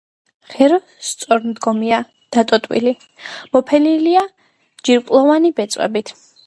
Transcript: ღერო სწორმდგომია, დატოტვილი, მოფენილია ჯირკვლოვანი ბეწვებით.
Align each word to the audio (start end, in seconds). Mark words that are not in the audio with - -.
ღერო 0.53 0.79
სწორმდგომია, 1.09 1.99
დატოტვილი, 2.37 2.95
მოფენილია 3.57 4.29
ჯირკვლოვანი 4.89 5.59
ბეწვებით. 5.61 6.17